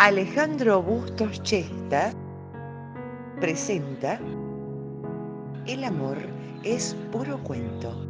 [0.00, 2.12] Alejandro Bustos Chesta
[3.40, 4.20] presenta
[5.66, 6.18] El amor
[6.62, 8.06] es puro cuento.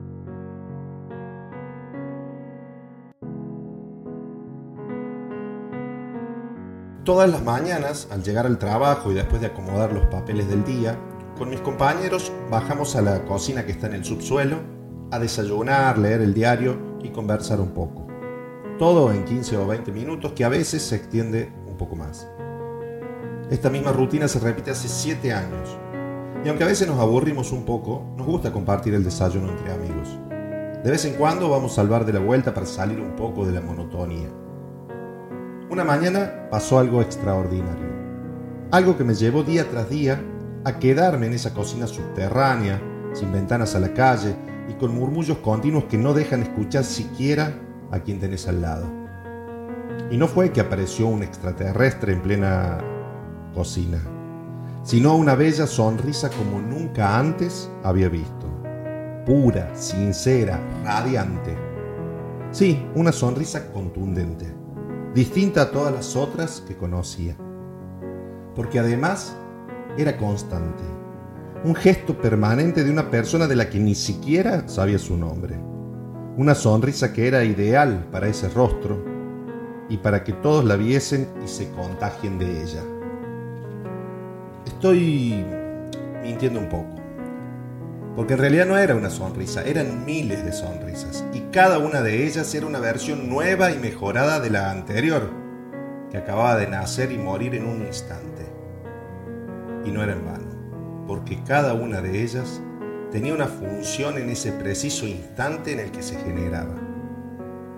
[7.05, 10.99] Todas las mañanas, al llegar al trabajo y después de acomodar los papeles del día,
[11.39, 14.59] con mis compañeros bajamos a la cocina que está en el subsuelo
[15.11, 18.07] a desayunar, leer el diario y conversar un poco.
[18.79, 22.29] Todo en 15 o 20 minutos que a veces se extiende poco más.
[23.51, 25.79] Esta misma rutina se repite hace 7 años.
[26.45, 30.19] Y aunque a veces nos aburrimos un poco, nos gusta compartir el desayuno entre amigos.
[30.85, 33.53] De vez en cuando vamos a salvar de la vuelta para salir un poco de
[33.53, 34.29] la monotonía.
[35.71, 37.89] Una mañana pasó algo extraordinario.
[38.71, 40.21] Algo que me llevó día tras día
[40.65, 42.81] a quedarme en esa cocina subterránea,
[43.15, 44.37] sin ventanas a la calle
[44.69, 47.55] y con murmullos continuos que no dejan escuchar siquiera
[47.91, 48.98] a quien tenés al lado.
[50.11, 52.79] Y no fue que apareció un extraterrestre en plena
[53.55, 54.01] cocina,
[54.83, 58.47] sino una bella sonrisa como nunca antes había visto.
[59.27, 61.57] Pura, sincera, radiante.
[62.51, 64.59] Sí, una sonrisa contundente
[65.15, 67.37] distinta a todas las otras que conocía.
[68.55, 69.37] Porque además
[69.97, 70.83] era constante,
[71.65, 75.59] un gesto permanente de una persona de la que ni siquiera sabía su nombre,
[76.37, 79.18] una sonrisa que era ideal para ese rostro
[79.89, 82.83] y para que todos la viesen y se contagien de ella.
[84.67, 85.45] Estoy
[86.23, 86.99] mintiendo un poco
[88.19, 92.27] porque en realidad no era una sonrisa, eran miles de sonrisas, y cada una de
[92.27, 95.31] ellas era una versión nueva y mejorada de la anterior,
[96.11, 98.45] que acababa de nacer y morir en un instante.
[99.85, 102.61] Y no era en vano, porque cada una de ellas
[103.13, 106.75] tenía una función en ese preciso instante en el que se generaba.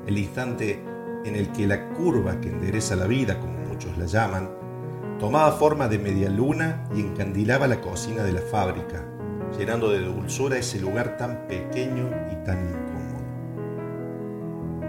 [0.06, 0.82] El instante
[1.24, 4.50] en el que la curva que endereza la vida, como muchos la llaman,
[5.18, 9.04] tomaba forma de media luna y encandilaba la cocina de la fábrica,
[9.58, 12.90] llenando de dulzura ese lugar tan pequeño y tan incómodo.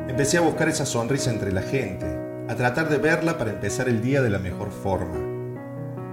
[0.07, 2.05] Empecé a buscar esa sonrisa entre la gente,
[2.47, 5.19] a tratar de verla para empezar el día de la mejor forma.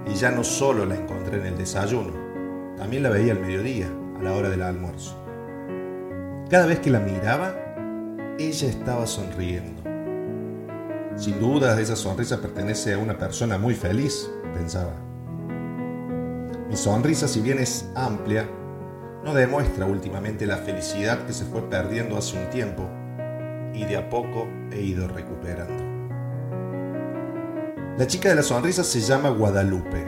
[0.05, 2.13] Y ya no solo la encontré en el desayuno,
[2.77, 3.87] también la veía al mediodía,
[4.19, 5.21] a la hora del almuerzo.
[6.49, 7.53] Cada vez que la miraba,
[8.39, 9.78] ella estaba sonriendo.
[11.19, 14.93] Sin duda, esa sonrisa pertenece a una persona muy feliz, pensaba.
[16.69, 18.49] Mi sonrisa, si bien es amplia,
[19.25, 22.89] no demuestra últimamente la felicidad que se fue perdiendo hace un tiempo
[23.73, 25.83] y de a poco he ido recuperando.
[27.97, 30.07] La chica de la sonrisa se llama Guadalupe.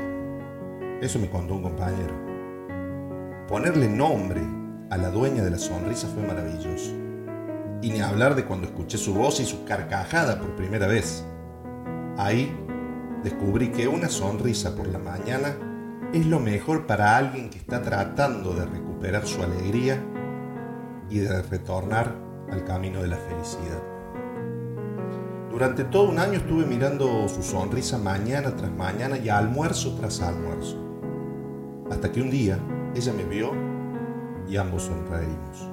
[1.01, 2.15] Eso me contó un compañero.
[3.49, 4.41] Ponerle nombre
[4.89, 7.00] a la dueña de la sonrisa fue maravilloso.
[7.81, 11.25] Y ni hablar de cuando escuché su voz y su carcajada por primera vez.
[12.17, 12.55] Ahí
[13.23, 15.55] descubrí que una sonrisa por la mañana
[16.13, 20.03] es lo mejor para alguien que está tratando de recuperar su alegría
[21.09, 22.15] y de retornar
[22.51, 23.81] al camino de la felicidad.
[25.49, 30.77] Durante todo un año estuve mirando su sonrisa mañana tras mañana y almuerzo tras almuerzo,
[31.89, 32.57] hasta que un día
[32.95, 33.51] ella me vio
[34.47, 35.70] y ambos sonreímos.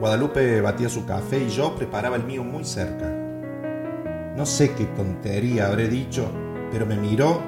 [0.00, 3.08] Guadalupe batía su café y yo preparaba el mío muy cerca.
[4.36, 6.26] No sé qué tontería habré dicho,
[6.72, 7.40] pero me miró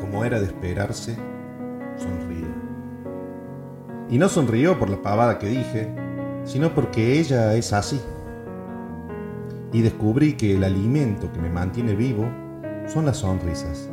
[0.00, 1.16] como era de esperarse,
[1.96, 2.46] sonrió.
[4.10, 5.88] Y no sonrió por la pavada que dije,
[6.44, 8.00] sino porque ella es así.
[9.72, 12.28] Y descubrí que el alimento que me mantiene vivo
[12.86, 13.88] son las sonrisas.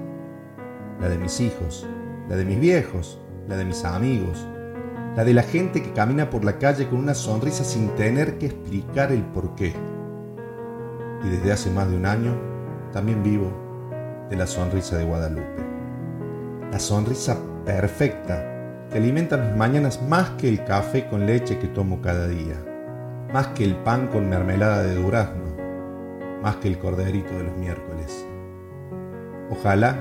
[1.00, 1.88] La de mis hijos,
[2.30, 4.48] la de mis viejos, la de mis amigos,
[5.16, 8.48] la de la gente que camina por la calle con una sonrisa sin tener que
[8.48, 9.74] explicar el porqué.
[11.24, 12.36] Y desde hace más de un año
[12.94, 13.52] también vivo
[14.30, 15.72] de la sonrisa de Guadalupe
[16.72, 22.02] la sonrisa perfecta que alimenta mis mañanas más que el café con leche que tomo
[22.02, 22.56] cada día,
[23.34, 25.58] más que el pan con mermelada de durazno,
[26.42, 28.26] más que el corderito de los miércoles.
[29.50, 29.98] Ojalá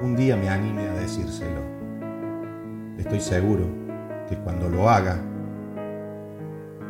[0.00, 1.60] un día me anime a decírselo.
[2.98, 3.85] Estoy seguro
[4.28, 5.18] que cuando lo haga,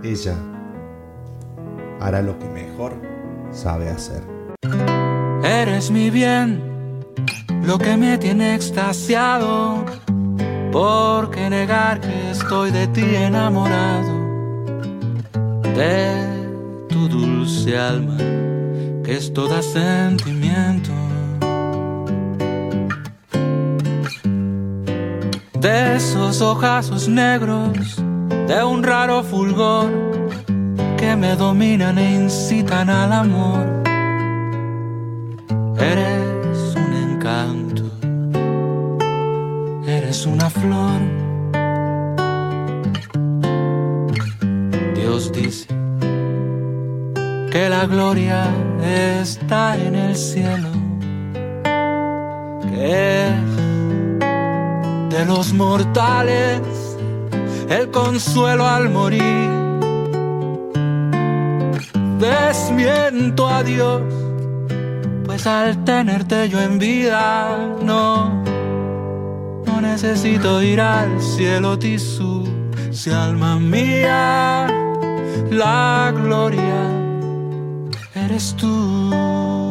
[0.03, 0.35] ella
[2.01, 2.95] hará lo que mejor
[3.51, 4.23] sabe hacer.
[5.43, 6.77] Eres mi bien
[7.63, 9.85] lo que me tiene extasiado.
[10.73, 14.13] porque negar que estoy de ti enamorado?
[15.75, 18.19] De tu dulce alma,
[19.03, 20.93] que es toda sentimiento.
[25.97, 27.97] esos ojazos negros
[28.47, 29.91] de un raro fulgor
[30.99, 33.65] que me dominan e incitan al amor.
[35.79, 37.85] Eres un encanto,
[39.87, 41.01] eres una flor.
[44.95, 45.69] Dios dice
[47.51, 48.45] que la gloria
[48.83, 50.86] está en el cielo.
[55.17, 56.61] De los mortales
[57.71, 59.51] el consuelo al morir.
[62.19, 64.03] Desmiento a Dios,
[65.25, 68.43] pues al tenerte yo en vida, no,
[69.67, 72.45] no necesito ir al cielo tisú,
[72.91, 74.67] si alma mía,
[75.51, 76.83] la gloria
[78.15, 79.66] eres tú.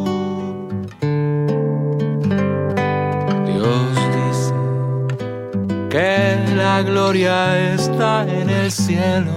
[5.96, 9.32] Que la gloria está en el cielo,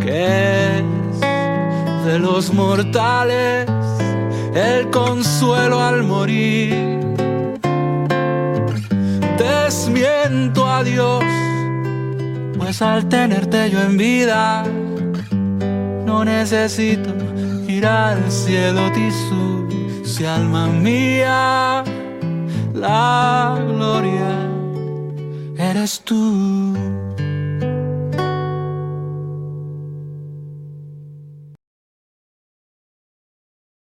[0.00, 3.66] que es de los mortales
[4.54, 7.00] el consuelo al morir.
[9.36, 11.24] Desmiento a Dios,
[12.56, 14.62] pues al tenerte yo en vida,
[16.04, 17.10] no necesito
[17.66, 19.66] ir al cielo tisú,
[20.04, 21.82] si alma mía,
[22.72, 23.25] la
[25.86, 27.05] gloria eres tú.